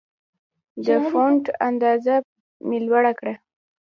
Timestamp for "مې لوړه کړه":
2.67-3.33